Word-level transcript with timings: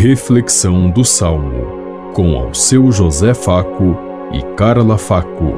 Reflexão 0.00 0.88
do 0.88 1.04
Salmo, 1.04 2.12
com 2.14 2.36
ao 2.38 2.54
seu 2.54 2.92
José 2.92 3.34
Faco 3.34 3.98
e 4.32 4.40
Carla 4.54 4.96
Faco. 4.96 5.54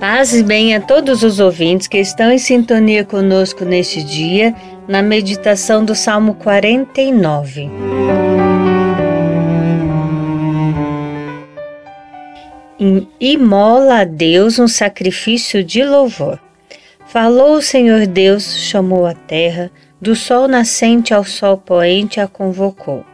Paz 0.00 0.34
e 0.34 0.42
bem 0.42 0.74
a 0.74 0.80
todos 0.80 1.22
os 1.22 1.38
ouvintes 1.38 1.86
que 1.86 1.98
estão 1.98 2.32
em 2.32 2.38
sintonia 2.38 3.04
conosco 3.04 3.64
neste 3.64 4.02
dia, 4.02 4.52
na 4.88 5.00
meditação 5.00 5.84
do 5.84 5.94
Salmo 5.94 6.34
49. 6.34 7.70
Imola 13.20 14.00
a 14.00 14.04
Deus 14.04 14.58
um 14.58 14.66
sacrifício 14.66 15.62
de 15.62 15.84
louvor. 15.84 16.49
Falou 17.12 17.54
o 17.54 17.62
Senhor 17.62 18.06
Deus, 18.06 18.56
chamou 18.56 19.04
a 19.04 19.12
terra, 19.12 19.68
do 20.00 20.14
sol 20.14 20.46
nascente 20.46 21.12
ao 21.12 21.24
sol 21.24 21.58
poente 21.58 22.20
a 22.20 22.28
convocou. 22.28 23.04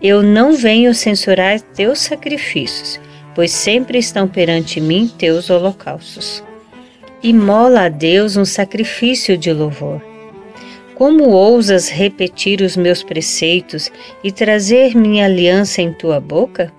Eu 0.00 0.22
não 0.22 0.54
venho 0.54 0.94
censurar 0.94 1.60
teus 1.60 1.98
sacrifícios, 1.98 2.98
pois 3.34 3.50
sempre 3.50 3.98
estão 3.98 4.26
perante 4.26 4.80
mim 4.80 5.12
teus 5.18 5.50
holocaustos. 5.50 6.42
Imola 7.22 7.82
a 7.84 7.88
Deus 7.90 8.38
um 8.38 8.46
sacrifício 8.46 9.36
de 9.36 9.52
louvor. 9.52 10.00
Como 10.94 11.28
ousas 11.28 11.90
repetir 11.90 12.62
os 12.62 12.78
meus 12.78 13.02
preceitos 13.02 13.92
e 14.22 14.32
trazer 14.32 14.96
minha 14.96 15.26
aliança 15.26 15.82
em 15.82 15.92
tua 15.92 16.18
boca? 16.18 16.72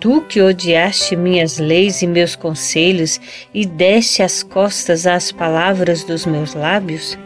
Tu 0.00 0.22
que 0.22 0.40
odiaste 0.40 1.14
minhas 1.14 1.58
leis 1.58 2.00
e 2.00 2.06
meus 2.06 2.34
conselhos 2.34 3.20
e 3.52 3.66
deste 3.66 4.22
as 4.22 4.42
costas 4.42 5.06
às 5.06 5.30
palavras 5.30 6.02
dos 6.04 6.24
meus 6.24 6.54
lábios? 6.54 7.18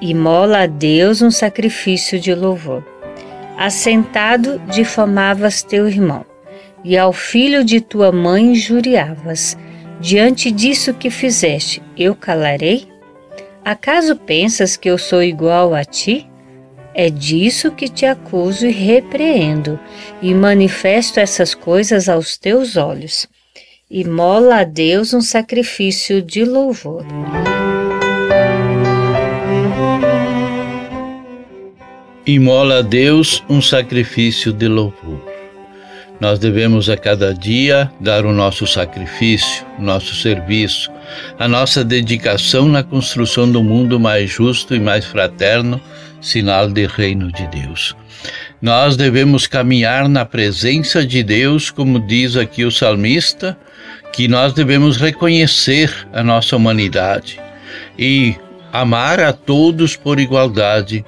Imola 0.00 0.62
a 0.62 0.66
Deus 0.66 1.20
um 1.20 1.30
sacrifício 1.30 2.18
de 2.18 2.34
louvor. 2.34 2.82
Assentado, 3.58 4.58
difamavas 4.70 5.62
teu 5.62 5.88
irmão, 5.88 6.24
e 6.84 6.96
ao 6.96 7.12
filho 7.12 7.64
de 7.64 7.80
tua 7.80 8.12
mãe 8.12 8.52
injuriavas. 8.52 9.58
Diante 10.00 10.50
disso 10.50 10.94
que 10.94 11.10
fizeste, 11.10 11.82
eu 11.96 12.14
calarei? 12.14 12.88
Acaso 13.64 14.14
pensas 14.14 14.76
que 14.76 14.88
eu 14.88 14.96
sou 14.96 15.22
igual 15.22 15.74
a 15.74 15.84
ti? 15.84 16.27
É 17.00 17.08
disso 17.08 17.70
que 17.70 17.88
te 17.88 18.04
acuso 18.04 18.66
e 18.66 18.72
repreendo, 18.72 19.78
e 20.20 20.34
manifesto 20.34 21.20
essas 21.20 21.54
coisas 21.54 22.08
aos 22.08 22.36
teus 22.36 22.76
olhos. 22.76 23.28
E 23.88 24.04
mola 24.04 24.62
a 24.62 24.64
Deus 24.64 25.14
um 25.14 25.20
sacrifício 25.20 26.20
de 26.20 26.44
louvor. 26.44 27.06
Imola 32.26 32.80
a 32.80 32.82
Deus 32.82 33.44
um 33.48 33.62
sacrifício 33.62 34.52
de 34.52 34.66
louvor. 34.66 35.37
Nós 36.20 36.38
devemos 36.38 36.90
a 36.90 36.96
cada 36.96 37.32
dia 37.32 37.90
dar 38.00 38.26
o 38.26 38.32
nosso 38.32 38.66
sacrifício, 38.66 39.64
o 39.78 39.82
nosso 39.82 40.14
serviço, 40.16 40.90
a 41.38 41.46
nossa 41.46 41.84
dedicação 41.84 42.68
na 42.68 42.82
construção 42.82 43.50
do 43.50 43.62
mundo 43.62 44.00
mais 44.00 44.30
justo 44.30 44.74
e 44.74 44.80
mais 44.80 45.04
fraterno, 45.04 45.80
sinal 46.20 46.68
de 46.68 46.86
reino 46.86 47.30
de 47.30 47.46
Deus. 47.46 47.94
Nós 48.60 48.96
devemos 48.96 49.46
caminhar 49.46 50.08
na 50.08 50.24
presença 50.24 51.06
de 51.06 51.22
Deus, 51.22 51.70
como 51.70 52.00
diz 52.00 52.36
aqui 52.36 52.64
o 52.64 52.70
salmista, 52.72 53.56
que 54.12 54.26
nós 54.26 54.52
devemos 54.52 54.96
reconhecer 54.96 55.94
a 56.12 56.24
nossa 56.24 56.56
humanidade 56.56 57.40
e 57.96 58.34
amar 58.72 59.20
a 59.20 59.32
todos 59.32 59.96
por 59.96 60.18
igualdade. 60.18 61.04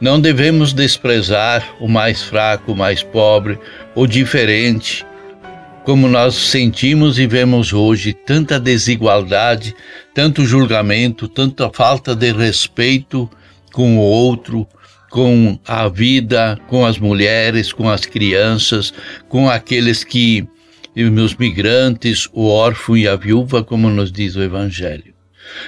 Não 0.00 0.20
devemos 0.20 0.72
desprezar 0.72 1.76
o 1.80 1.88
mais 1.88 2.22
fraco, 2.22 2.72
o 2.72 2.76
mais 2.76 3.02
pobre, 3.02 3.58
o 3.94 4.06
diferente. 4.06 5.04
Como 5.84 6.06
nós 6.06 6.34
sentimos 6.34 7.18
e 7.18 7.26
vemos 7.26 7.72
hoje 7.72 8.12
tanta 8.12 8.60
desigualdade, 8.60 9.74
tanto 10.14 10.44
julgamento, 10.44 11.26
tanta 11.26 11.70
falta 11.70 12.14
de 12.14 12.30
respeito 12.32 13.28
com 13.72 13.96
o 13.98 14.00
outro, 14.00 14.66
com 15.10 15.58
a 15.66 15.88
vida, 15.88 16.58
com 16.68 16.84
as 16.84 16.98
mulheres, 16.98 17.72
com 17.72 17.88
as 17.88 18.04
crianças, 18.04 18.92
com 19.28 19.48
aqueles 19.48 20.04
que 20.04 20.46
os 20.96 21.34
migrantes, 21.36 22.28
o 22.32 22.46
órfão 22.46 22.96
e 22.96 23.06
a 23.08 23.16
viúva, 23.16 23.62
como 23.62 23.88
nos 23.88 24.12
diz 24.12 24.36
o 24.36 24.42
Evangelho. 24.42 25.17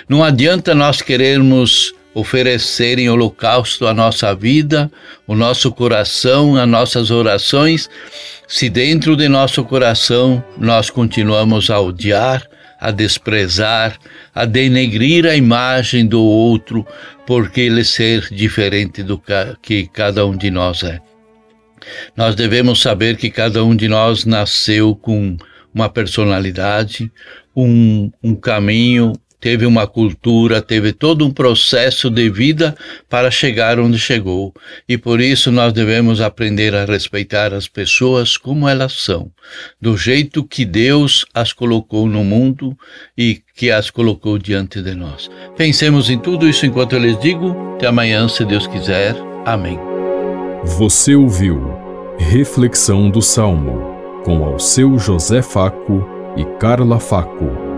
Não 0.08 0.22
adianta 0.22 0.74
nós 0.74 1.02
querermos 1.02 1.94
oferecer 2.12 2.98
em 2.98 3.08
holocausto 3.08 3.86
a 3.86 3.94
nossa 3.94 4.34
vida, 4.34 4.90
o 5.26 5.34
nosso 5.34 5.70
coração, 5.70 6.56
as 6.56 6.68
nossas 6.68 7.10
orações, 7.10 7.88
se 8.48 8.68
dentro 8.68 9.16
de 9.16 9.28
nosso 9.28 9.64
coração 9.64 10.42
nós 10.58 10.90
continuamos 10.90 11.70
a 11.70 11.80
odiar, 11.80 12.44
a 12.80 12.90
desprezar, 12.90 13.96
a 14.34 14.44
denegrir 14.44 15.26
a 15.26 15.36
imagem 15.36 16.06
do 16.06 16.22
outro, 16.22 16.84
porque 17.26 17.60
ele 17.60 17.84
ser 17.84 18.26
diferente 18.30 19.02
do 19.02 19.22
que 19.62 19.86
cada 19.86 20.26
um 20.26 20.36
de 20.36 20.50
nós 20.50 20.82
é. 20.82 21.00
Nós 22.16 22.34
devemos 22.34 22.80
saber 22.80 23.16
que 23.16 23.30
cada 23.30 23.64
um 23.64 23.76
de 23.76 23.88
nós 23.88 24.24
nasceu 24.24 24.96
com 24.96 25.36
uma 25.72 25.88
personalidade, 25.88 27.10
um, 27.54 28.10
um 28.22 28.34
caminho, 28.34 29.12
teve 29.40 29.64
uma 29.64 29.86
cultura, 29.86 30.60
teve 30.60 30.92
todo 30.92 31.24
um 31.26 31.30
processo 31.30 32.10
de 32.10 32.28
vida 32.28 32.76
para 33.08 33.30
chegar 33.30 33.80
onde 33.80 33.98
chegou. 33.98 34.54
E 34.88 34.98
por 34.98 35.20
isso 35.20 35.50
nós 35.50 35.72
devemos 35.72 36.20
aprender 36.20 36.74
a 36.74 36.84
respeitar 36.84 37.54
as 37.54 37.66
pessoas 37.66 38.36
como 38.36 38.68
elas 38.68 38.92
são, 38.92 39.30
do 39.80 39.96
jeito 39.96 40.44
que 40.44 40.64
Deus 40.64 41.24
as 41.32 41.52
colocou 41.52 42.06
no 42.06 42.22
mundo 42.22 42.76
e 43.16 43.40
que 43.56 43.70
as 43.70 43.90
colocou 43.90 44.38
diante 44.38 44.82
de 44.82 44.94
nós. 44.94 45.30
Pensemos 45.56 46.10
em 46.10 46.18
tudo 46.18 46.48
isso 46.48 46.66
enquanto 46.66 46.92
eu 46.94 47.00
lhes 47.00 47.18
digo. 47.20 47.74
Até 47.76 47.86
amanhã, 47.86 48.28
se 48.28 48.44
Deus 48.44 48.66
quiser. 48.66 49.16
Amém. 49.44 49.78
Você 50.64 51.14
ouviu 51.14 51.74
Reflexão 52.18 53.10
do 53.10 53.22
Salmo 53.22 53.98
com 54.24 54.44
ao 54.44 54.58
seu 54.58 54.98
José 54.98 55.40
Faco 55.40 56.06
e 56.36 56.44
Carla 56.58 57.00
Faco. 57.00 57.69